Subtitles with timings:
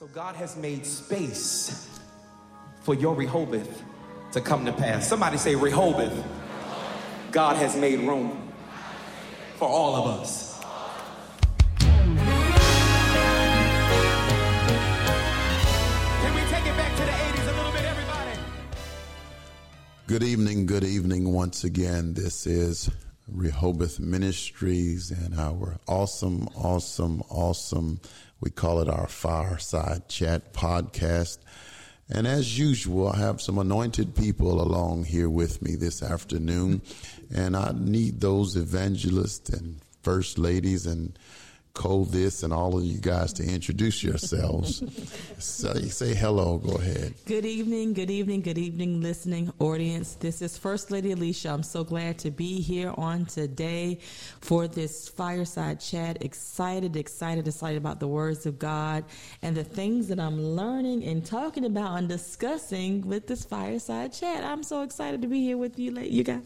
[0.00, 2.00] So God has made space
[2.80, 3.82] for your Rehoboth
[4.32, 5.06] to come to pass.
[5.06, 6.24] Somebody say Rehoboth.
[7.32, 8.50] God has made room
[9.56, 10.58] for all of us.
[11.78, 12.16] Can
[16.34, 18.38] we take it back to the 80s a little bit, everybody?
[20.06, 22.14] Good evening, good evening once again.
[22.14, 22.88] This is
[23.32, 28.00] Rehoboth Ministries and our awesome, awesome, awesome,
[28.40, 31.38] we call it our Fireside Chat podcast.
[32.08, 36.82] And as usual, I have some anointed people along here with me this afternoon.
[37.32, 41.16] And I need those evangelists and first ladies and
[41.74, 44.82] co this and all of you guys to introduce yourselves.
[45.38, 46.58] say, say hello.
[46.58, 47.14] Go ahead.
[47.26, 50.14] Good evening, good evening, good evening, listening audience.
[50.14, 51.50] This is First Lady Alicia.
[51.50, 53.98] I'm so glad to be here on today
[54.40, 56.22] for this fireside chat.
[56.22, 59.04] Excited, excited, excited about the words of God
[59.42, 64.44] and the things that I'm learning and talking about and discussing with this fireside chat.
[64.44, 66.42] I'm so excited to be here with you, you guys,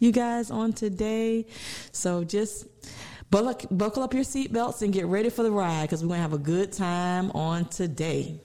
[0.00, 1.46] you guys on today.
[1.92, 2.66] So just
[3.30, 6.32] Buckle, up your seatbelts and get ready for the ride because we're going to have
[6.32, 8.40] a good time on today.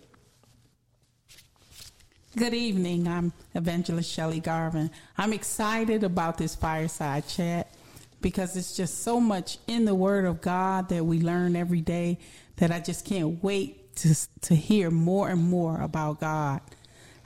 [2.36, 3.08] Good evening.
[3.08, 4.92] I'm Evangelist Shelley Garvin.
[5.18, 7.74] I'm excited about this fireside chat
[8.22, 12.20] because it's just so much in the Word of God that we learn every day
[12.58, 16.62] that I just can't wait to, to hear more and more about God.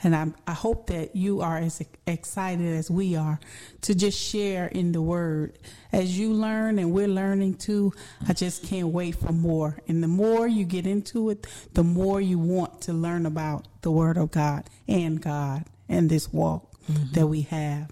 [0.04, 3.40] And I'm, I hope that you are as excited as we are
[3.82, 5.58] to just share in the word.
[5.94, 7.94] As you learn and we're learning too,
[8.28, 9.78] I just can't wait for more.
[9.88, 13.92] And the more you get into it, the more you want to learn about the
[13.92, 17.14] word of God and God and this walk mm-hmm.
[17.14, 17.90] that we have.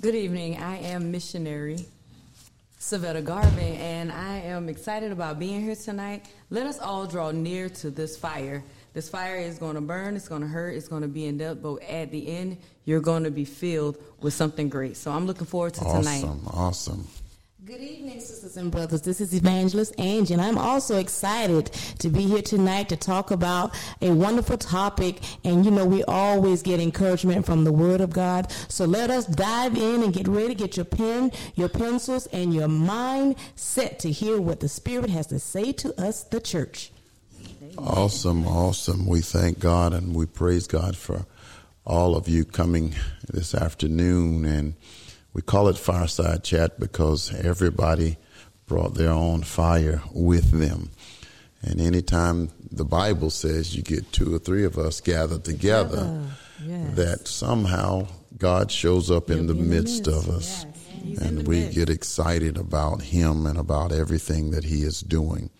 [0.00, 0.56] Good evening.
[0.56, 1.86] I am missionary
[2.78, 6.26] Savetta Garvin, and I am excited about being here tonight.
[6.50, 8.62] Let us all draw near to this fire
[8.96, 11.36] this fire is going to burn, it's going to hurt, it's going to be in
[11.36, 14.96] depth, but at the end, you're going to be filled with something great.
[14.96, 16.24] So I'm looking forward to awesome, tonight.
[16.24, 17.08] Awesome, awesome.
[17.66, 19.02] Good evening, sisters and brothers.
[19.02, 21.66] This is Evangelist Angie, and I'm also excited
[21.98, 25.18] to be here tonight to talk about a wonderful topic.
[25.44, 28.50] And you know, we always get encouragement from the Word of God.
[28.68, 30.54] So let us dive in and get ready.
[30.54, 35.26] Get your pen, your pencils, and your mind set to hear what the Spirit has
[35.26, 36.92] to say to us, the church.
[37.78, 39.06] Awesome, awesome.
[39.06, 41.26] We thank God and we praise God for
[41.84, 42.94] all of you coming
[43.28, 44.44] this afternoon.
[44.44, 44.74] And
[45.32, 48.16] we call it Fireside Chat because everybody
[48.66, 50.90] brought their own fire with them.
[51.62, 56.30] And anytime the Bible says you get two or three of us gathered together, oh,
[56.64, 56.94] yes.
[56.94, 60.66] that somehow God shows up in the, in midst, the midst, of us.
[61.02, 61.18] Yes.
[61.20, 61.74] And we midst.
[61.74, 65.50] get excited about Him and about everything that He is doing.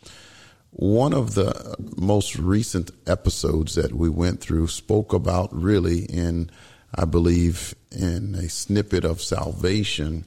[0.79, 6.51] One of the most recent episodes that we went through spoke about really in,
[6.95, 10.27] I believe, in a snippet of salvation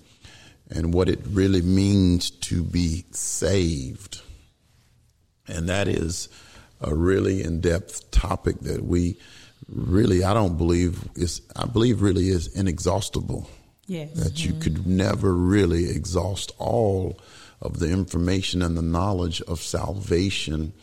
[0.72, 4.22] and what it really means to be saved.
[5.48, 6.30] And that is
[6.82, 9.20] a really in depth topic that we
[9.68, 13.48] really, I don't believe is, I believe really is inexhaustible.
[13.86, 14.14] Yes.
[14.14, 14.56] That mm-hmm.
[14.56, 17.20] you could never really exhaust all
[17.62, 20.74] of the information and the knowledge of salvation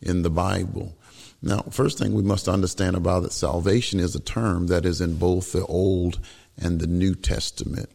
[0.00, 0.96] in the Bible.
[1.40, 5.16] Now, first thing we must understand about it, salvation is a term that is in
[5.16, 6.18] both the Old
[6.56, 7.90] and the New Testament.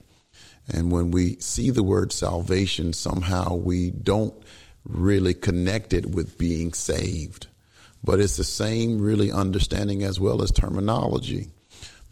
[0.72, 4.34] And when we see the word salvation, somehow we don't
[4.86, 7.48] really connect it with being saved.
[8.04, 11.50] But it's the same really understanding as well as terminology.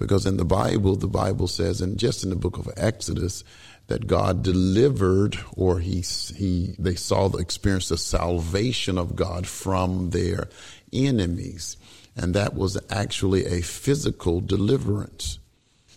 [0.02, 3.44] Because in the Bible, the Bible says, and just in the book of Exodus,
[3.86, 10.10] that God delivered, or he, he, they saw the experience the salvation of God from
[10.10, 10.50] their
[10.92, 11.78] enemies.
[12.16, 15.38] And that was actually a physical deliverance.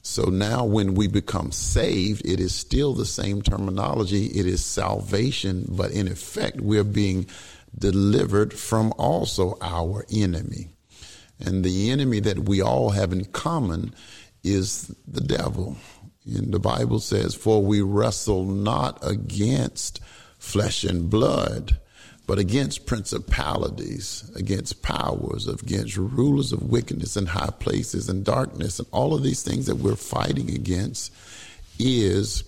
[0.03, 4.27] So now when we become saved, it is still the same terminology.
[4.27, 7.27] It is salvation, but in effect, we're being
[7.77, 10.74] delivered from also our enemy.
[11.45, 13.95] And the enemy that we all have in common
[14.43, 15.77] is the devil.
[16.27, 20.01] And the Bible says, For we wrestle not against
[20.39, 21.79] flesh and blood,
[22.27, 28.79] but against principalities, against powers, against rulers of wickedness in high places and darkness.
[28.79, 31.13] And all of these things that we're fighting against
[31.79, 32.45] is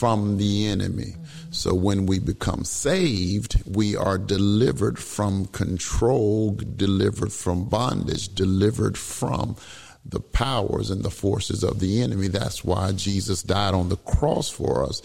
[0.00, 1.14] from the enemy.
[1.50, 9.56] So when we become saved, we are delivered from control, delivered from bondage, delivered from
[10.06, 12.28] the powers and the forces of the enemy.
[12.28, 15.02] That's why Jesus died on the cross for us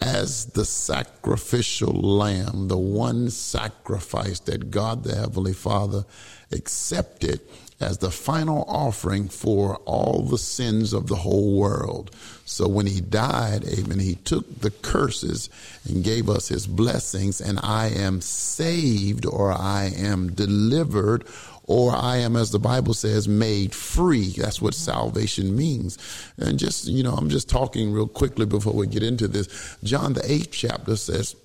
[0.00, 6.06] as the sacrificial lamb, the one sacrifice that God the Heavenly Father
[6.50, 7.40] accepted
[7.80, 12.14] as the final offering for all the sins of the whole world.
[12.44, 15.48] So when he died, amen, he took the curses
[15.88, 21.24] and gave us his blessings, and I am saved or I am delivered
[21.70, 24.30] or I am, as the Bible says, made free.
[24.30, 25.98] That's what salvation means.
[26.36, 29.76] And just, you know, I'm just talking real quickly before we get into this.
[29.84, 31.36] John, the eighth chapter says,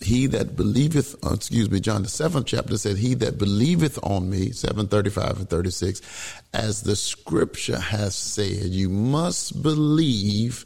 [0.00, 4.52] he that believeth, excuse me, John the seventh chapter said, he that believeth on me,
[4.52, 6.00] 735 and 36,
[6.52, 10.64] as the scripture has said, you must believe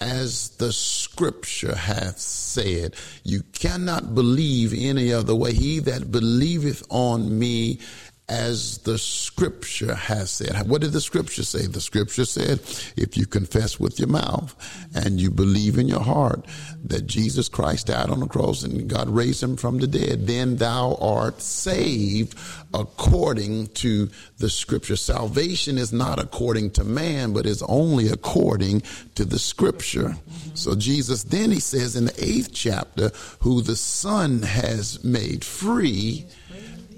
[0.00, 2.94] as the scripture hath said.
[3.24, 5.52] You cannot believe any other way.
[5.52, 7.80] He that believeth on me
[8.28, 10.68] as the scripture has said.
[10.68, 11.66] What did the scripture say?
[11.66, 12.60] The scripture said,
[12.96, 14.54] if you confess with your mouth
[14.96, 16.44] and you believe in your heart
[16.84, 20.56] that Jesus Christ died on the cross and God raised him from the dead, then
[20.56, 22.36] thou art saved
[22.74, 24.96] according to the scripture.
[24.96, 28.82] Salvation is not according to man, but is only according
[29.14, 30.16] to the scripture.
[30.54, 36.26] So Jesus then he says in the eighth chapter, who the son has made free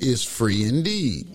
[0.00, 1.26] is free indeed.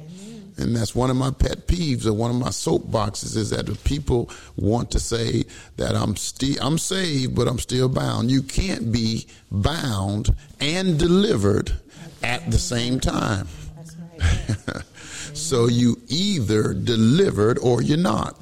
[0.57, 3.83] And that's one of my pet peeves or one of my soapboxes is that if
[3.83, 5.45] people want to say
[5.77, 8.29] that I'm still I'm saved, but I'm still bound.
[8.29, 11.73] You can't be bound and delivered
[12.21, 13.47] at the same time.
[15.33, 18.37] so you either delivered or you're not.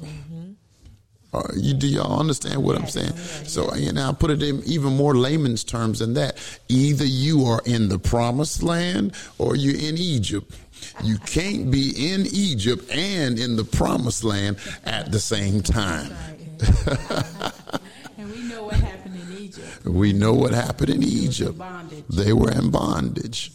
[1.32, 3.16] Uh, you, do y'all understand what I'm saying?
[3.46, 6.36] So, you know, I put it in even more layman's terms than that.
[6.68, 10.54] Either you are in the promised land or you're in Egypt.
[11.02, 16.12] You can't be in Egypt and in the promised land at the same time.
[18.18, 19.84] and we know what happened in Egypt.
[19.86, 21.58] We know what happened in Egypt.
[22.10, 23.52] They were in bondage.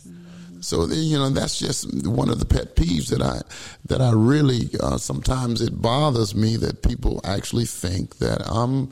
[0.68, 3.40] So you know that's just one of the pet peeves that I
[3.86, 8.92] that I really uh, sometimes it bothers me that people actually think that I'm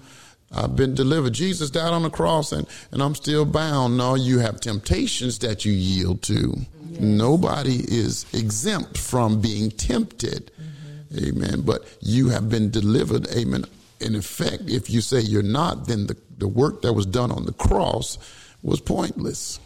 [0.53, 1.33] I've been delivered.
[1.33, 3.97] Jesus died on the cross and and I'm still bound.
[3.97, 6.55] No, you have temptations that you yield to.
[6.91, 7.01] Yes.
[7.01, 10.51] Nobody is exempt from being tempted.
[10.53, 11.25] Mm-hmm.
[11.27, 11.61] Amen.
[11.63, 13.27] But you have been delivered.
[13.35, 13.65] Amen.
[13.99, 17.45] In effect, if you say you're not, then the, the work that was done on
[17.45, 18.17] the cross
[18.63, 19.59] was pointless.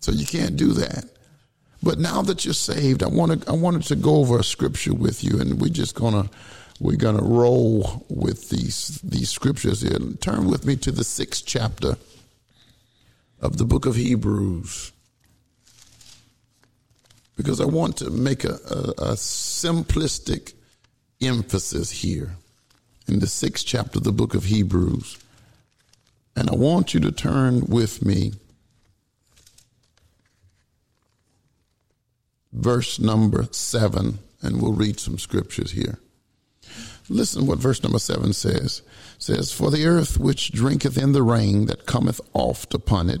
[0.00, 1.04] So you can't do that.
[1.82, 5.24] But now that you're saved, I wanted I wanted to go over a scripture with
[5.24, 6.28] you, and we're just gonna
[6.78, 9.98] we're gonna roll with these these scriptures here.
[10.20, 11.96] Turn with me to the sixth chapter
[13.40, 14.92] of the book of Hebrews,
[17.36, 20.52] because I want to make a, a, a simplistic
[21.22, 22.36] emphasis here
[23.08, 25.18] in the sixth chapter of the book of Hebrews,
[26.36, 28.32] and I want you to turn with me
[32.52, 35.98] verse number seven, and we'll read some scriptures here.
[37.08, 38.82] Listen what verse number seven says.
[39.16, 43.20] It says, For the earth which drinketh in the rain that cometh oft upon it,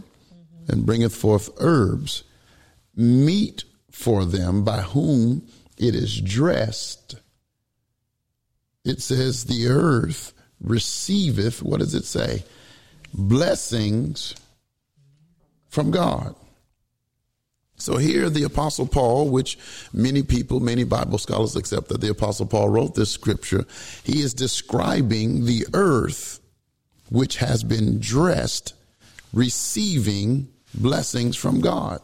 [0.68, 2.22] and bringeth forth herbs,
[2.94, 5.42] meat for them by whom
[5.76, 7.16] it is dressed.
[8.84, 12.44] It says, The earth receiveth, what does it say?
[13.12, 14.34] Blessings
[15.68, 16.36] from God.
[17.80, 19.58] So here, the Apostle Paul, which
[19.92, 23.64] many people, many Bible scholars accept that the Apostle Paul wrote this scripture,
[24.04, 26.40] he is describing the earth
[27.10, 28.74] which has been dressed,
[29.32, 32.00] receiving blessings from God.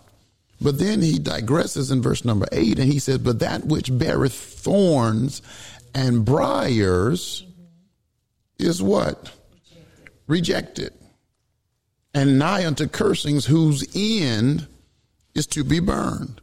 [0.61, 4.35] But then he digresses in verse number eight and he says, But that which beareth
[4.35, 5.43] thorns
[5.95, 7.45] and briars
[8.59, 9.31] is what?
[10.27, 10.93] Rejected.
[12.15, 14.67] And nigh unto cursings, whose end
[15.37, 16.41] is to be burned.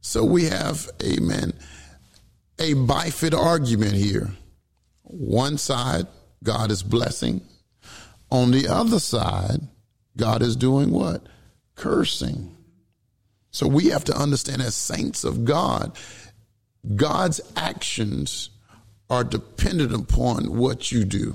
[0.00, 1.52] So we have, amen,
[2.58, 4.30] a bifid argument here.
[5.02, 6.06] One side,
[6.42, 7.42] God is blessing.
[8.30, 9.60] On the other side,
[10.16, 11.26] God is doing what?
[11.76, 12.56] Cursing.
[13.50, 15.96] So we have to understand as saints of God,
[16.96, 18.50] God's actions
[19.08, 21.34] are dependent upon what you do.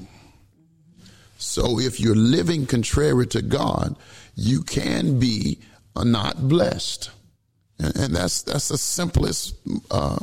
[1.38, 3.97] So if you're living contrary to God,
[4.35, 5.59] you can be
[5.95, 7.09] are not blessed.
[7.79, 9.55] And, and that's that's the simplest,
[9.91, 10.19] uh,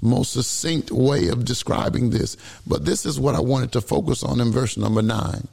[0.00, 2.36] most succinct way of describing this.
[2.66, 5.48] But this is what I wanted to focus on in verse number nine.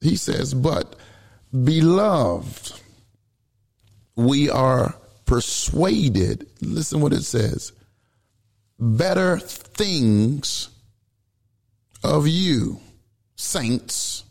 [0.00, 0.96] He says, "But
[1.64, 2.80] beloved,
[4.14, 4.94] we are
[5.24, 7.72] persuaded." Listen what it says.
[8.78, 10.68] Better things
[12.04, 12.78] of you,
[13.36, 14.24] saints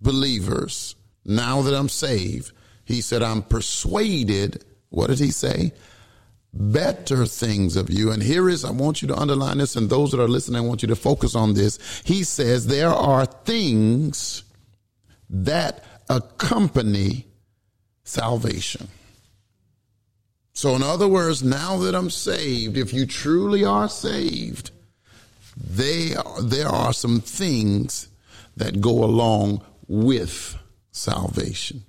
[0.00, 2.52] believers, now that I'm saved,
[2.90, 4.64] he said, I'm persuaded.
[4.88, 5.72] What did he say?
[6.52, 8.10] Better things of you.
[8.10, 10.66] And here is, I want you to underline this, and those that are listening, I
[10.66, 12.02] want you to focus on this.
[12.04, 14.42] He says, There are things
[15.28, 17.26] that accompany
[18.02, 18.88] salvation.
[20.52, 24.72] So, in other words, now that I'm saved, if you truly are saved,
[25.56, 28.08] they are, there are some things
[28.56, 30.58] that go along with
[30.90, 31.84] salvation.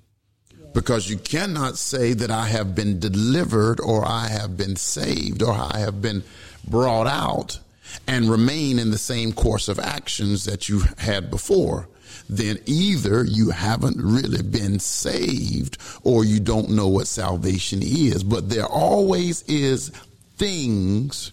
[0.74, 5.52] Because you cannot say that I have been delivered or I have been saved or
[5.52, 6.22] I have been
[6.66, 7.58] brought out
[8.06, 11.88] and remain in the same course of actions that you had before
[12.28, 18.22] then either you haven't really been saved or you don't know what salvation is.
[18.22, 19.90] But there always is
[20.36, 21.32] things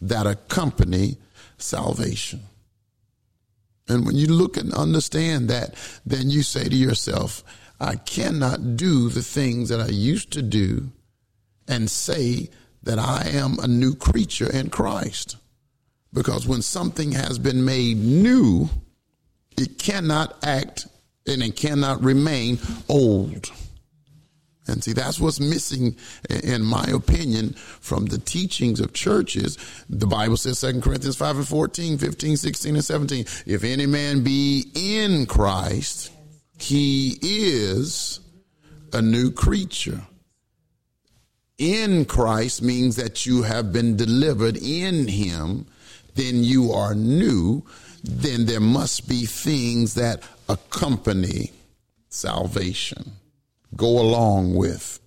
[0.00, 1.16] that accompany
[1.58, 2.40] salvation.
[3.88, 7.44] And when you look and understand that, then you say to yourself,
[7.78, 10.90] I cannot do the things that I used to do
[11.68, 12.50] and say
[12.82, 15.36] that I am a new creature in Christ.
[16.12, 18.70] Because when something has been made new,
[19.58, 20.86] it cannot act
[21.26, 23.50] and it cannot remain old.
[24.68, 25.96] And see, that's what's missing,
[26.42, 29.58] in my opinion, from the teachings of churches.
[29.88, 33.26] The Bible says 2 Corinthians 5 and 14, 15, 16, and 17.
[33.46, 36.10] If any man be in Christ,
[36.58, 38.20] he is
[38.92, 40.02] a new creature.
[41.58, 45.66] In Christ means that you have been delivered in him,
[46.14, 47.64] then you are new
[48.06, 51.50] then there must be things that accompany
[52.08, 53.12] salvation,
[53.74, 55.00] go along with.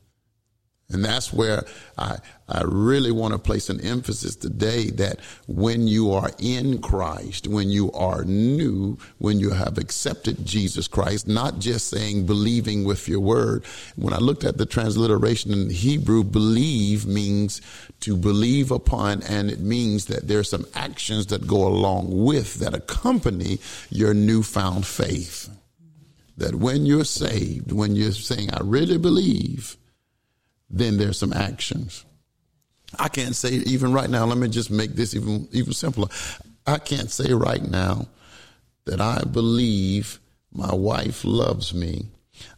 [0.91, 1.65] And that's where
[1.99, 2.17] I,
[2.47, 7.69] I really want to place an emphasis today that when you are in Christ, when
[7.69, 13.19] you are new, when you have accepted Jesus Christ, not just saying believing with your
[13.19, 13.65] word.
[13.97, 17.61] When I looked at the transliteration in Hebrew, believe means
[17.99, 22.55] to believe upon, and it means that there are some actions that go along with
[22.55, 23.59] that accompany
[23.91, 25.49] your newfound faith.
[26.37, 29.77] That when you're saved, when you're saying, I really believe,
[30.69, 32.05] then there's some actions.
[32.97, 36.07] I can't say even right now, let me just make this even even simpler.
[36.65, 38.07] I can't say right now
[38.85, 40.19] that I believe
[40.51, 42.07] my wife loves me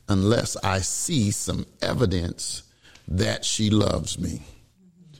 [0.07, 2.63] unless I see some evidence
[3.07, 4.41] that she loves me.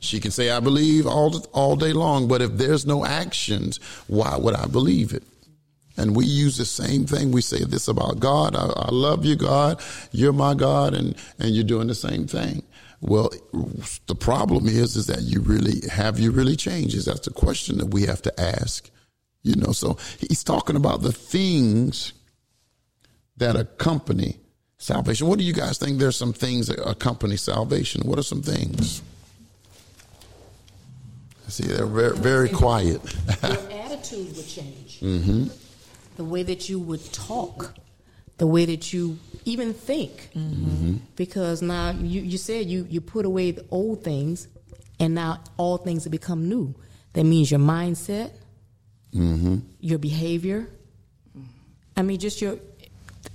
[0.00, 4.36] She can say I believe all all day long, but if there's no actions, why
[4.36, 5.22] would I believe it?
[5.96, 7.32] And we use the same thing.
[7.32, 8.56] We say this about God.
[8.56, 9.80] I, I love you, God.
[10.10, 12.62] You're my God, and and you're doing the same thing.
[13.02, 13.30] Well,
[14.06, 16.94] the problem is, is that you really have you really changed?
[16.94, 18.88] Is that's the question that we have to ask.
[19.42, 22.12] You know, so he's talking about the things
[23.38, 24.38] that accompany
[24.78, 25.26] salvation.
[25.26, 25.98] What do you guys think?
[25.98, 28.02] There's some things that accompany salvation.
[28.02, 29.02] What are some things?
[31.48, 33.02] See, they're very, very quiet.
[33.42, 35.00] Your attitude would change.
[35.00, 35.48] Mm-hmm.
[36.16, 37.74] The way that you would talk
[38.42, 40.30] the way that you even think.
[40.34, 40.96] Mm-hmm.
[41.14, 44.48] Because now you, you said you, you put away the old things
[44.98, 46.74] and now all things have become new.
[47.12, 48.32] That means your mindset,
[49.14, 49.58] mm-hmm.
[49.78, 50.68] your behavior.
[51.96, 52.58] I mean, just your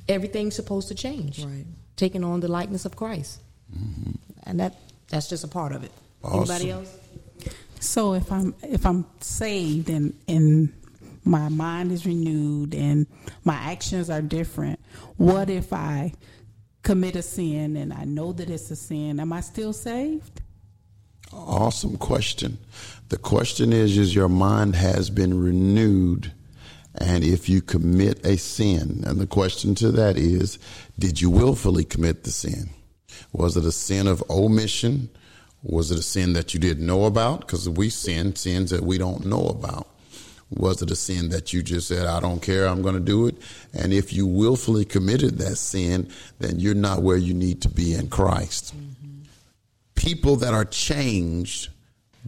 [0.09, 1.41] everything's supposed to change.
[1.41, 1.63] Right.
[1.95, 3.39] Taking on the likeness of Christ.
[3.73, 4.11] Mm-hmm.
[4.43, 4.75] And that
[5.07, 5.91] that's just a part of it.
[6.21, 6.39] Awesome.
[6.39, 6.93] Anybody else?
[7.79, 10.73] So if I'm if I'm saved and and
[11.27, 13.07] my mind is renewed and
[13.43, 14.79] my actions are different.
[15.17, 16.13] What if I
[16.83, 19.19] commit a sin and I know that it's a sin?
[19.19, 20.41] Am I still saved?
[21.33, 22.57] Awesome question.
[23.09, 26.31] The question is is your mind has been renewed
[26.99, 30.57] and if you commit a sin and the question to that is
[30.97, 32.69] did you willfully commit the sin?
[33.33, 35.09] Was it a sin of omission?
[35.63, 37.41] Was it a sin that you didn't know about?
[37.41, 39.87] Because we sin sins that we don't know about.
[40.49, 43.27] Was it a sin that you just said, I don't care, I'm going to do
[43.27, 43.35] it?
[43.73, 47.93] And if you willfully committed that sin, then you're not where you need to be
[47.93, 48.73] in Christ.
[48.75, 49.23] Mm-hmm.
[49.95, 51.69] People that are changed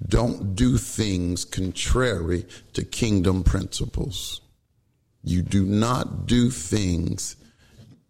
[0.07, 4.41] don't do things contrary to kingdom principles.
[5.23, 7.35] You do not do things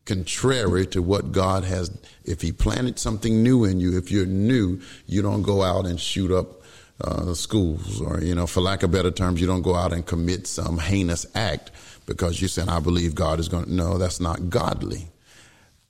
[0.05, 1.95] contrary to what God has.
[2.23, 5.99] If He planted something new in you, if you're new, you don't go out and
[5.99, 6.61] shoot up
[7.03, 10.05] uh, schools, or you know, for lack of better terms, you don't go out and
[10.05, 11.71] commit some heinous act
[12.05, 15.07] because you're saying, "I believe God is going." to No, that's not godly.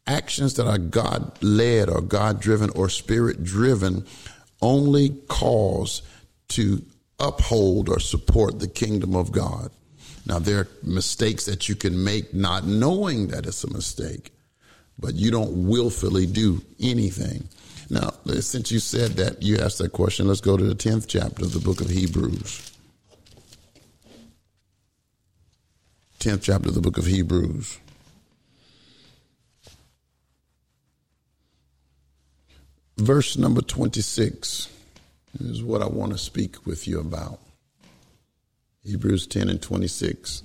[0.05, 4.05] Actions that are God led or God driven or spirit driven
[4.61, 6.01] only cause
[6.49, 6.81] to
[7.19, 9.71] uphold or support the kingdom of God.
[10.25, 14.31] Now, there are mistakes that you can make not knowing that it's a mistake,
[14.97, 17.47] but you don't willfully do anything.
[17.89, 21.43] Now, since you said that, you asked that question, let's go to the 10th chapter
[21.43, 22.71] of the book of Hebrews.
[26.19, 27.79] 10th chapter of the book of Hebrews.
[32.97, 34.67] Verse number 26
[35.39, 37.39] is what I want to speak with you about.
[38.83, 40.43] Hebrews 10 and 26.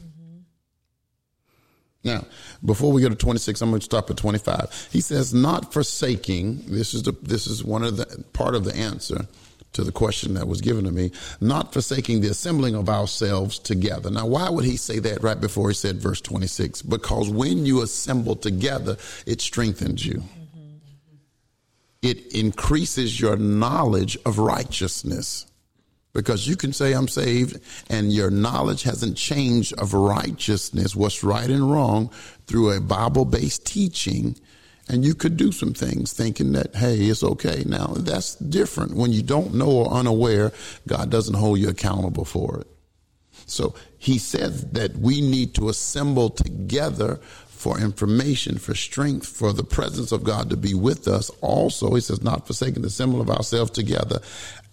[2.04, 2.26] Now,
[2.64, 4.88] before we go to 26, I'm going to stop at 25.
[4.92, 8.76] He says, not forsaking, this is the, this is one of the part of the
[8.76, 9.26] answer
[9.72, 14.10] to the question that was given to me, not forsaking the assembling of ourselves together.
[14.10, 16.82] Now, why would he say that right before he said verse 26?
[16.82, 18.96] Because when you assemble together,
[19.26, 20.16] it strengthens you.
[20.16, 20.76] Mm-hmm.
[22.02, 25.46] It increases your knowledge of righteousness
[26.14, 31.50] because you can say I'm saved and your knowledge hasn't changed of righteousness, what's right
[31.50, 32.10] and wrong
[32.46, 34.36] through a Bible based teaching.
[34.88, 37.64] And you could do some things thinking that, hey, it's okay.
[37.66, 38.94] Now that's different.
[38.94, 40.52] When you don't know or unaware,
[40.86, 42.66] God doesn't hold you accountable for it.
[43.46, 47.20] So he says that we need to assemble together
[47.64, 51.30] for information, for strength, for the presence of God to be with us.
[51.40, 54.20] Also, he says, not forsaking the symbol of ourselves together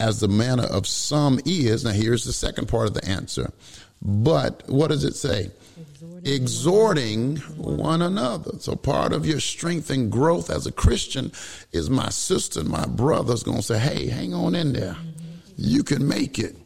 [0.02, 1.86] as the manner of some is.
[1.86, 3.54] Now, here's the second part of the answer.
[4.02, 5.52] But what does it say?
[5.80, 8.60] Exhorting, Exhorting one another.
[8.60, 11.32] So part of your strength and growth as a Christian
[11.72, 14.96] is my sister and my brother's going to say, hey, hang on in there.
[14.96, 15.54] Mm-hmm.
[15.56, 16.58] You can make it.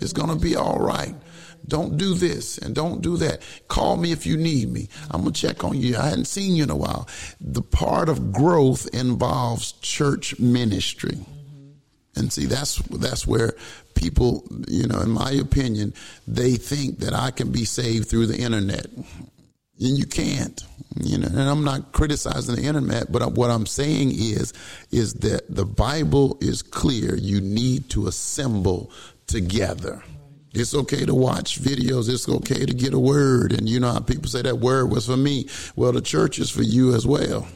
[0.00, 1.14] It's going to be all right.
[1.68, 3.42] Don't do this and don't do that.
[3.68, 4.88] Call me if you need me.
[5.10, 5.96] I'm going to check on you.
[5.96, 7.08] I hadn't seen you in a while.
[7.40, 11.18] The part of growth involves church ministry.
[12.16, 13.54] And see, that's, that's where
[13.94, 15.94] people, you know, in my opinion,
[16.26, 18.86] they think that I can be saved through the internet.
[18.86, 20.60] And you can't,
[21.00, 24.52] you know, and I'm not criticizing the internet, but what I'm saying is,
[24.90, 27.14] is that the Bible is clear.
[27.14, 28.90] You need to assemble
[29.28, 30.02] together.
[30.52, 32.08] It's okay to watch videos.
[32.08, 33.52] It's okay to get a word.
[33.52, 35.48] And you know how people say that word was for me.
[35.76, 37.46] Well, the church is for you as well.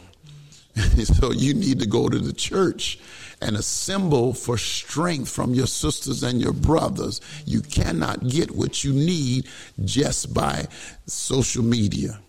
[1.05, 2.98] so you need to go to the church
[3.40, 7.20] and assemble for strength from your sisters and your brothers.
[7.44, 9.48] You cannot get what you need
[9.85, 10.66] just by
[11.07, 12.20] social media.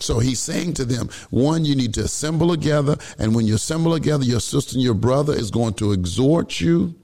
[0.00, 2.96] So he's saying to them, one, you need to assemble together.
[3.18, 6.94] And when you assemble together, your sister and your brother is going to exhort you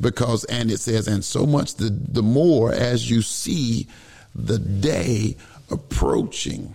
[0.00, 3.86] because and it says and so much the the more as you see
[4.34, 5.36] the day
[5.70, 6.74] approaching.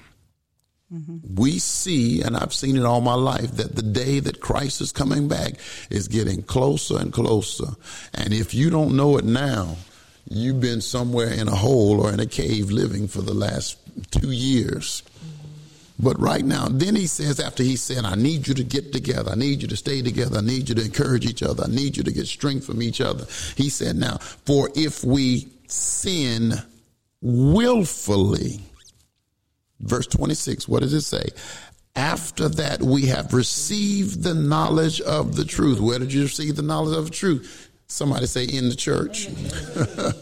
[0.93, 1.35] Mm-hmm.
[1.35, 4.91] we see and i've seen it all my life that the day that christ is
[4.91, 5.53] coming back
[5.89, 7.77] is getting closer and closer.
[8.13, 9.77] And if you don't know it now
[10.29, 13.77] you've been somewhere in a hole or in a cave living for the last
[14.11, 15.01] two years
[16.01, 19.31] but right now, then he says, after he said, I need you to get together.
[19.31, 20.39] I need you to stay together.
[20.39, 21.63] I need you to encourage each other.
[21.65, 23.25] I need you to get strength from each other.
[23.55, 26.53] He said, now, for if we sin
[27.21, 28.61] willfully,
[29.79, 31.29] verse 26, what does it say?
[31.95, 35.79] After that, we have received the knowledge of the truth.
[35.79, 37.69] Where did you receive the knowledge of the truth?
[37.87, 39.27] Somebody say in the church.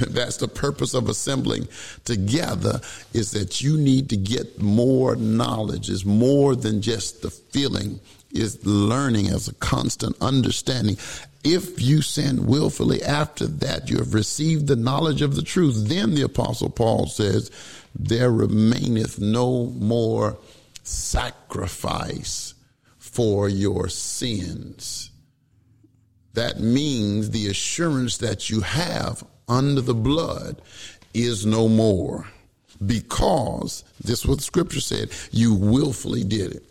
[0.08, 1.68] That's the purpose of assembling
[2.04, 2.80] together
[3.12, 5.90] is that you need to get more knowledge.
[5.90, 8.00] Is more than just the feeling,
[8.32, 10.96] is learning as a constant understanding.
[11.42, 15.88] If you sin willfully after that, you have received the knowledge of the truth.
[15.88, 17.50] Then the apostle Paul says,
[17.94, 20.38] there remaineth no more
[20.82, 22.54] sacrifice
[22.98, 25.10] for your sins.
[26.34, 30.62] That means the assurance that you have under the blood
[31.12, 32.26] is no more
[32.86, 36.64] because this is what the scripture said you willfully did it.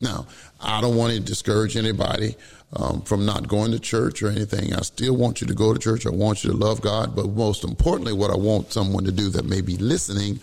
[0.00, 0.26] Now
[0.60, 2.34] i don't want to discourage anybody
[2.72, 4.72] um, from not going to church or anything.
[4.72, 6.06] I still want you to go to church.
[6.06, 7.14] I want you to love god.
[7.14, 10.40] But most importantly what i want someone to do that may be listening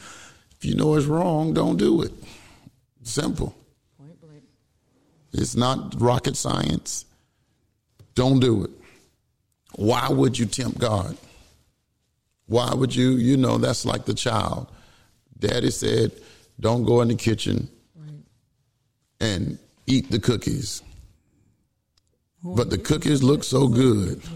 [0.55, 2.13] if you know it's wrong don't do it.
[3.03, 3.55] Simple.
[5.33, 7.05] It's not rocket science.
[8.15, 8.71] Don't do it
[9.77, 11.15] why would you tempt God?
[12.47, 13.11] Why would you?
[13.11, 14.71] You know, that's like the child.
[15.39, 16.11] Daddy said,
[16.59, 18.09] don't go in the kitchen right.
[19.21, 20.81] and eat the cookies.
[22.43, 24.21] but the cookies look so good.
[24.23, 24.31] Yeah.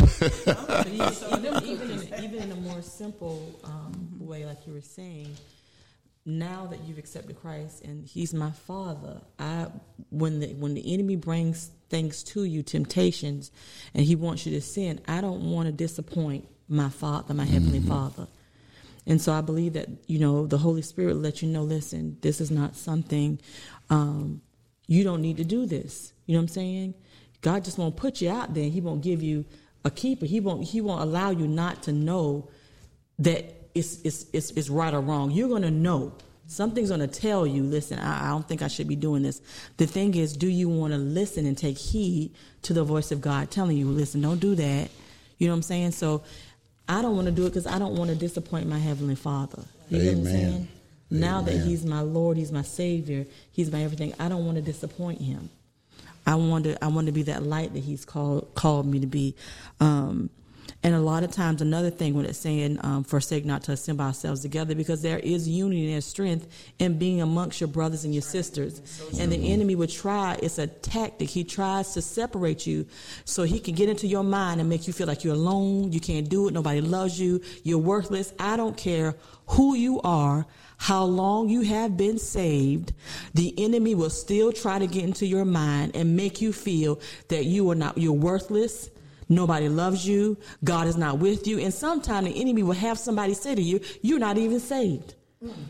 [0.86, 5.36] even, even, in, even, in, a more simple um, way, like you were saying,
[6.26, 9.66] now that you've accepted Christ and He's my Father, I
[10.10, 13.50] when the when the enemy brings things to you, temptations,
[13.94, 17.80] and He wants you to sin, I don't want to disappoint my Father, my Heavenly
[17.80, 18.28] Father.
[19.06, 22.40] And so I believe that, you know, the Holy Spirit let you know, listen, this
[22.40, 23.40] is not something,
[23.88, 24.42] um,
[24.86, 26.12] you don't need to do this.
[26.26, 26.94] You know what I'm saying?
[27.40, 28.68] God just won't put you out there.
[28.68, 29.46] He won't give you
[29.84, 30.26] a keeper.
[30.26, 32.50] He won't, he won't allow you not to know
[33.18, 35.30] that it's, it's, it's, it's right or wrong.
[35.30, 36.12] You're going to know.
[36.46, 39.40] Something's going to tell you, listen, I, I don't think I should be doing this.
[39.76, 43.20] The thing is, do you want to listen and take heed to the voice of
[43.20, 44.90] God telling you, listen, don't do that.
[45.38, 45.92] You know what I'm saying?
[45.92, 46.22] So
[46.88, 49.62] I don't want to do it because I don't want to disappoint my Heavenly Father.
[49.88, 50.32] You know what I'm Amen.
[50.32, 50.68] saying?
[51.10, 54.62] Now that He's my Lord, He's my Savior, He's my everything, I don't want to
[54.62, 55.50] disappoint Him.
[56.26, 59.06] I want to I want to be that light that He's called called me to
[59.06, 59.34] be.
[59.80, 60.30] Um,
[60.82, 64.04] and a lot of times, another thing when it's saying um, forsake not to assemble
[64.06, 68.22] ourselves together, because there is unity and strength in being amongst your brothers and your
[68.22, 68.80] sisters.
[69.18, 71.28] And the enemy would try; it's a tactic.
[71.28, 72.86] He tries to separate you,
[73.26, 75.92] so he can get into your mind and make you feel like you're alone.
[75.92, 76.54] You can't do it.
[76.54, 77.42] Nobody loves you.
[77.62, 78.32] You're worthless.
[78.38, 79.16] I don't care
[79.48, 80.46] who you are
[80.80, 82.94] how long you have been saved,
[83.34, 87.44] the enemy will still try to get into your mind and make you feel that
[87.44, 88.88] you are not, you're worthless.
[89.30, 90.36] Nobody loves you.
[90.64, 91.58] God is not with you.
[91.60, 95.14] And sometimes the enemy will have somebody say to you, you're not even saved.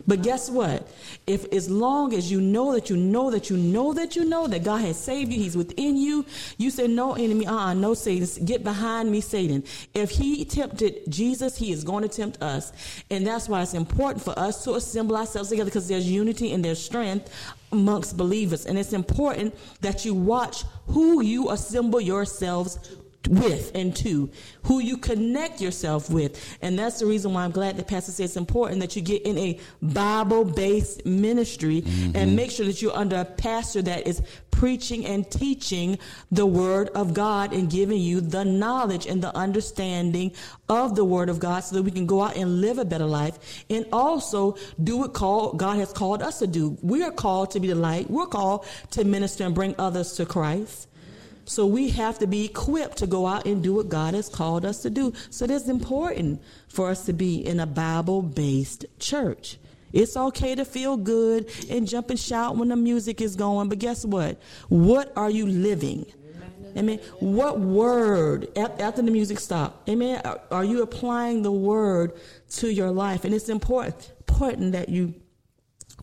[0.05, 0.89] But guess what?
[1.29, 4.49] If as long as you know that you know that you know that you know
[4.49, 6.27] that God has saved you, He's within you,
[6.59, 9.63] you say, No enemy, uh uh no Satan, get behind me, Satan.
[9.95, 12.73] If he tempted Jesus, he is going to tempt us.
[13.13, 16.65] And that's why it's important for us to assemble ourselves together because there's unity and
[16.65, 17.33] there's strength
[17.71, 18.67] amongst believers.
[18.67, 22.97] And it's important that you watch who you assemble yourselves
[23.29, 24.31] with and to
[24.65, 26.59] who you connect yourself with.
[26.63, 29.23] And that's the reason why i'm glad that pastor said it's important that you get
[29.23, 32.35] in a bible-based ministry and mm-hmm.
[32.35, 35.99] make sure that you're under a pastor that is preaching and teaching
[36.31, 40.33] the word of god and giving you the knowledge and the understanding
[40.69, 43.07] of the word of god so that we can go out and live a better
[43.07, 46.77] life and also do what call, god has called us to do.
[46.83, 48.11] We are called to be the light.
[48.11, 50.90] We're called to minister and bring others to christ
[51.51, 54.65] so we have to be equipped to go out and do what God has called
[54.65, 55.13] us to do.
[55.31, 59.59] So it's important for us to be in a Bible based church.
[59.93, 63.81] It's okay to feel good and jump and shout when the music is going, but
[63.81, 64.41] guess what?
[64.69, 66.07] What are you living?
[66.77, 67.01] Amen.
[67.19, 69.83] What word after the music stop?
[69.89, 70.23] Amen.
[70.53, 72.13] Are you applying the word
[72.51, 73.25] to your life?
[73.25, 75.15] And it's important important that you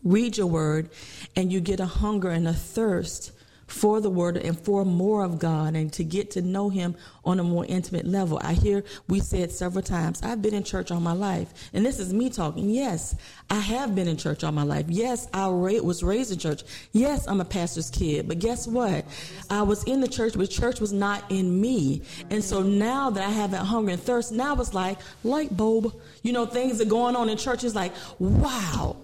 [0.04, 0.90] read your word
[1.34, 3.32] and you get a hunger and a thirst
[3.68, 7.38] for the word and for more of God and to get to know him on
[7.38, 8.40] a more intimate level.
[8.42, 11.70] I hear we said several times, I've been in church all my life.
[11.72, 12.70] And this is me talking.
[12.70, 13.14] Yes,
[13.50, 14.86] I have been in church all my life.
[14.88, 16.62] Yes, I was raised in church.
[16.92, 18.26] Yes, I'm a pastor's kid.
[18.26, 19.04] But guess what?
[19.50, 22.02] I was in the church, but church was not in me.
[22.30, 25.94] And so now that I have that hunger and thirst, now it's like light bulb.
[26.22, 27.64] You know, things are going on in church.
[27.64, 28.96] It's like, wow.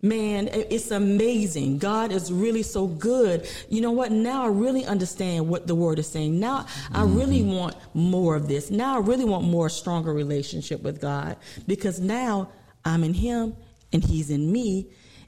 [0.00, 1.78] Man, it's amazing.
[1.78, 3.48] God is really so good.
[3.68, 4.12] You know what?
[4.12, 6.38] Now I really understand what the word is saying.
[6.38, 8.70] Now I really want more of this.
[8.70, 12.48] Now I really want more stronger relationship with God because now
[12.84, 13.56] I'm in him
[13.92, 14.86] and he's in me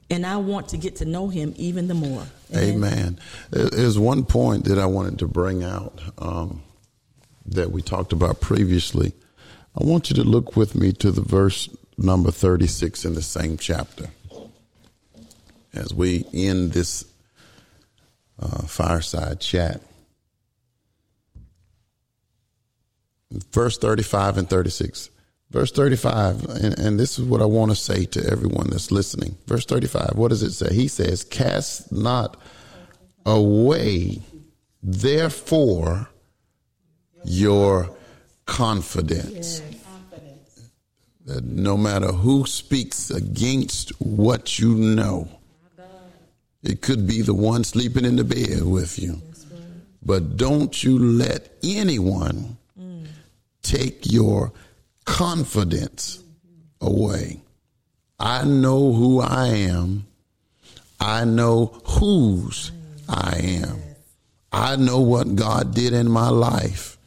[0.09, 2.23] and I want to get to know him even the more.
[2.55, 3.19] Amen.
[3.49, 6.63] There- There's one point that I wanted to bring out um,
[7.45, 9.11] that we talked about previously.
[9.77, 13.57] I want you to look with me to the verse number 36 in the same
[13.57, 14.09] chapter
[15.73, 17.05] as we end this
[18.39, 19.81] uh, fireside chat.
[23.51, 25.09] Verse 35 and 36.
[25.51, 29.35] Verse 35, and, and this is what I want to say to everyone that's listening.
[29.47, 30.73] Verse 35, what does it say?
[30.73, 32.41] He says, Cast not
[33.25, 34.21] away,
[34.81, 36.09] therefore,
[37.25, 37.89] your
[38.45, 39.61] confidence.
[41.25, 45.27] That no matter who speaks against what you know,
[46.63, 49.21] it could be the one sleeping in the bed with you.
[50.03, 53.07] But don't you let anyone mm.
[53.61, 54.51] take your
[55.05, 56.23] confidence
[56.79, 57.41] away.
[58.19, 60.05] I know who I am.
[60.99, 62.71] I know whose
[63.09, 63.81] I am.
[64.51, 66.97] I know what God did in my life.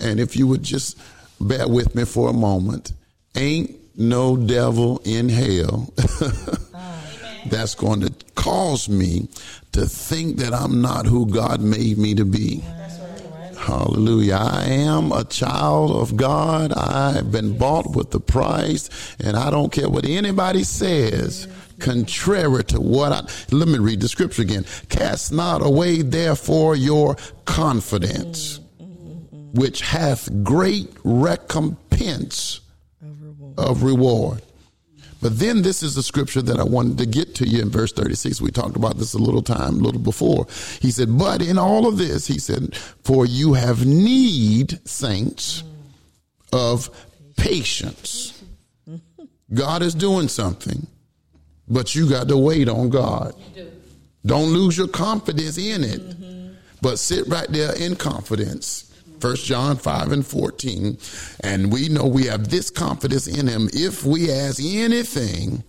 [0.00, 0.98] And if you would just
[1.40, 2.92] bear with me for a moment,
[3.34, 5.92] ain't no devil in hell
[7.50, 9.28] that's going to cause me
[9.72, 12.64] to think that I'm not who God made me to be.
[13.56, 14.36] Hallelujah.
[14.40, 16.72] I am a child of God.
[16.72, 21.48] I have been bought with the price, and I don't care what anybody says.
[21.78, 24.64] Contrary to what I, let me read the scripture again.
[24.88, 28.60] Cast not away therefore your confidence,
[29.52, 32.60] which hath great recompense
[33.56, 34.42] of reward.
[35.20, 37.92] But then this is the scripture that I wanted to get to you in verse
[37.92, 38.40] 36.
[38.40, 40.46] We talked about this a little time, a little before.
[40.80, 45.64] He said, But in all of this, he said, For you have need, saints,
[46.52, 46.90] of
[47.36, 48.42] patience.
[49.52, 50.86] God is doing something,
[51.68, 53.34] but you got to wait on God.
[54.26, 56.02] Don't lose your confidence in it,
[56.82, 58.87] but sit right there in confidence.
[59.20, 60.98] First John 5 and 14.
[61.40, 63.68] And we know we have this confidence in him.
[63.72, 65.64] If we ask anything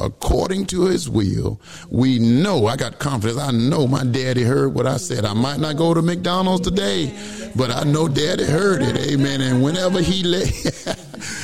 [0.00, 3.38] according to his will, we know I got confidence.
[3.38, 5.24] I know my daddy heard what I said.
[5.24, 7.16] I might not go to McDonald's today,
[7.54, 8.96] but I know daddy heard it.
[9.12, 9.40] Amen.
[9.40, 10.48] And whenever he let,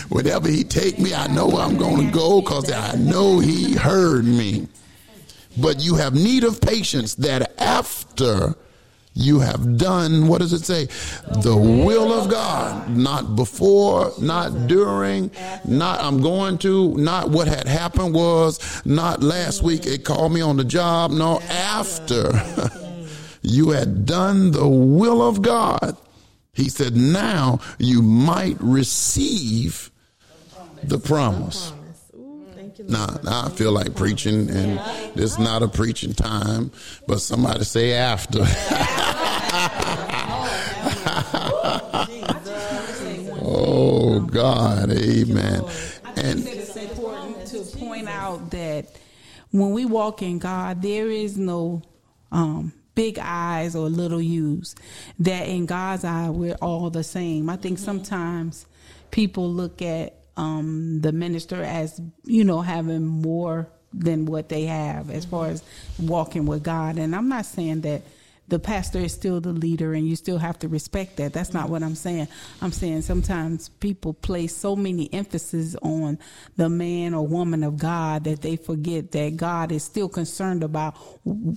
[0.09, 4.25] whenever he take me, I know I'm going to go because I know he heard
[4.25, 4.69] me.
[5.57, 8.55] But you have need of patience that after
[9.15, 10.87] you have done, what does it say?
[11.43, 15.31] The will of God, not before, not during,
[15.65, 20.41] not I'm going to, not what had happened was, not last week it called me
[20.41, 22.31] on the job, no, after
[23.43, 25.97] you had done the will of God.
[26.53, 29.91] He said, now you might receive
[30.83, 31.73] the promise.
[32.89, 34.79] Now, now I feel like preaching, and
[35.15, 36.71] this is not a preaching time,
[37.07, 38.41] but somebody say after.
[43.43, 45.65] oh God, Amen.
[46.17, 48.87] And it's important to point out that
[49.51, 51.83] when we walk in God, there is no
[52.31, 54.75] um, big eyes or little U's.
[55.19, 57.51] That in God's eye, we're all the same.
[57.51, 58.67] I think sometimes
[59.11, 65.11] people look at um, the minister as you know having more than what they have
[65.11, 65.63] as far as
[65.99, 66.97] walking with God.
[66.97, 68.03] And I'm not saying that
[68.51, 71.33] the pastor is still the leader and you still have to respect that.
[71.33, 72.29] That's not what I'm saying.
[72.61, 76.19] I'm saying sometimes people place so many emphasis on
[76.57, 80.97] the man or woman of God that they forget that God is still concerned about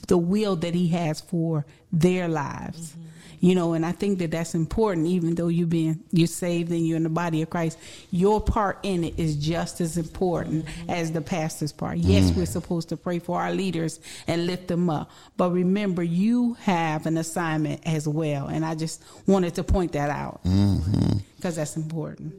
[0.07, 2.91] the will that he has for their lives.
[2.91, 2.99] Mm-hmm.
[3.39, 6.87] You know and i think that that's important even though you being you're saved and
[6.87, 7.77] you're in the body of christ
[8.09, 11.97] your part in it is just as important as the pastor's part.
[11.97, 12.37] Yes mm.
[12.37, 17.05] we're supposed to pray for our leaders and lift them up but remember you have
[17.05, 20.39] an assignment as well and i just wanted to point that out.
[20.43, 21.49] Because mm-hmm.
[21.49, 22.33] that's important.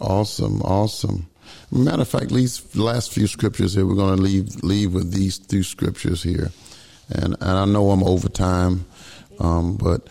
[0.00, 1.26] Awesome awesome.
[1.70, 5.38] Matter of fact these last few scriptures here we're going to leave leave with these
[5.38, 6.50] two scriptures here
[7.10, 8.84] and and i know i'm over time
[9.40, 10.08] um, but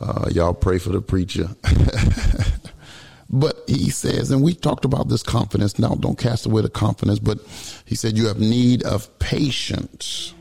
[0.00, 1.48] uh, y'all pray for the preacher.
[3.30, 5.78] but he says, and we talked about this confidence.
[5.78, 7.38] Now, don't cast away the confidence, but
[7.84, 10.34] he said, you have need of patience.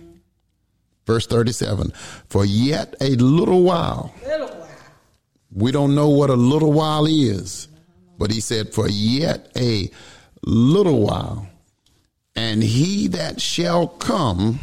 [1.06, 1.92] Verse 37
[2.30, 4.70] For yet a little while, little while,
[5.54, 7.68] we don't know what a little while is,
[8.18, 9.90] but he said, For yet a
[10.44, 11.50] little while,
[12.36, 14.60] and he that shall come,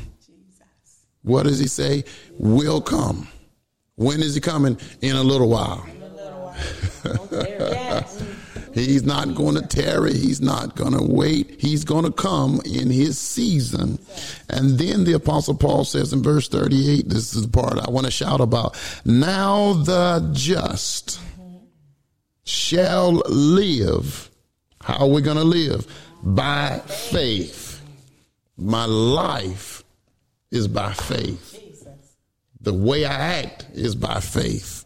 [1.28, 2.04] what does he say?
[2.38, 3.28] Will come.
[3.96, 4.78] When is he coming?
[5.02, 5.86] In a little while.
[8.74, 10.12] He's not going to tarry.
[10.12, 11.60] He's not going to wait.
[11.60, 13.98] He's going to come in his season.
[14.48, 18.06] And then the apostle Paul says in verse 38, this is the part I want
[18.06, 18.80] to shout about.
[19.04, 21.20] Now the just
[22.44, 24.30] shall live.
[24.80, 25.86] How are we going to live?
[26.22, 27.82] By faith.
[28.56, 29.82] My life
[30.50, 31.54] is by faith.
[32.60, 34.84] The way I act is by faith.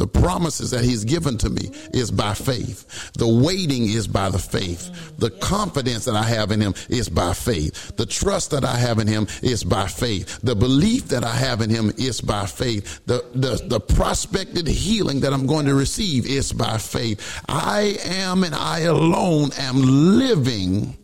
[0.00, 3.12] The promises that he's given to me is by faith.
[3.18, 5.18] The waiting is by the faith.
[5.18, 7.94] The confidence that I have in him is by faith.
[7.98, 10.40] The trust that I have in him is by faith.
[10.40, 13.04] The belief that I have in him is by faith.
[13.04, 17.42] The, the, the prospected healing that I'm going to receive is by faith.
[17.46, 20.96] I am and I alone am living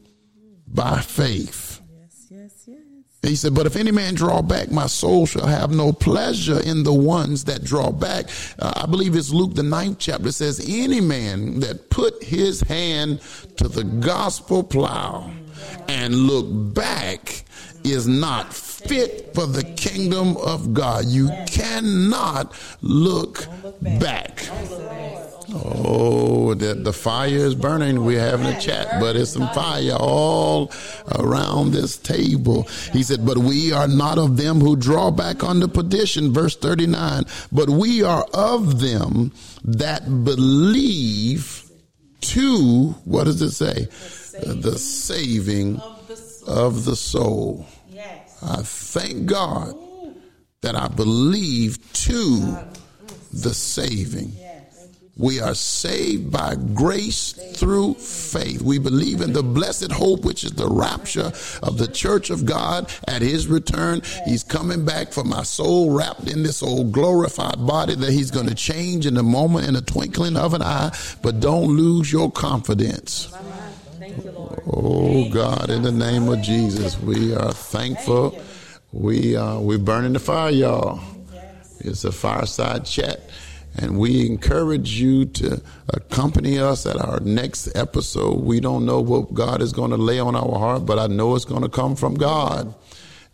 [0.66, 1.65] by faith.
[3.26, 6.82] He said, But if any man draw back, my soul shall have no pleasure in
[6.82, 8.26] the ones that draw back.
[8.58, 13.20] Uh, I believe it's Luke, the ninth chapter, says, Any man that put his hand
[13.56, 15.30] to the gospel plow
[15.88, 17.44] and look back
[17.84, 21.06] is not fit for the kingdom of God.
[21.06, 23.46] You cannot look
[24.00, 24.48] back.
[25.54, 28.04] Oh, the, the fire is burning.
[28.04, 30.72] We're having a chat, but it's some fire all
[31.14, 32.64] around this table.
[32.92, 37.24] He said, But we are not of them who draw back unto perdition, verse 39,
[37.52, 39.32] but we are of them
[39.64, 41.70] that believe
[42.22, 43.86] to, what does it say?
[44.42, 45.80] The saving
[46.46, 47.66] of the soul.
[47.88, 48.38] Yes.
[48.42, 49.74] I thank God
[50.62, 52.58] that I believe to
[53.32, 54.32] the saving
[55.18, 58.60] We are saved by grace through faith.
[58.60, 62.92] We believe in the blessed hope, which is the rapture of the church of God
[63.08, 64.02] at his return.
[64.26, 68.48] He's coming back for my soul wrapped in this old glorified body that he's going
[68.48, 70.94] to change in a moment, in a twinkling of an eye.
[71.22, 73.32] But don't lose your confidence.
[74.66, 78.38] Oh God, in the name of Jesus, we are thankful.
[78.92, 81.00] We are we're burning the fire, y'all.
[81.80, 83.20] It's a fireside chat.
[83.78, 88.40] And we encourage you to accompany us at our next episode.
[88.40, 91.34] We don't know what God is going to lay on our heart, but I know
[91.34, 92.74] it's going to come from God.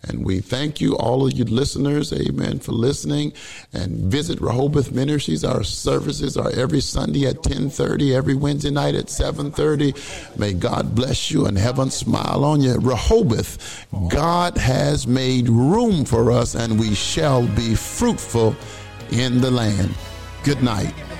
[0.08, 3.32] And we thank you, all of you listeners, amen, for listening.
[3.72, 5.44] And visit Rehoboth Ministries.
[5.44, 9.94] Our services are every Sunday at 1030, every Wednesday night at 730.
[10.36, 12.74] May God bless you and heaven smile on you.
[12.78, 18.56] Rehoboth, God has made room for us and we shall be fruitful
[19.12, 19.94] in the land.
[20.44, 21.11] Good night.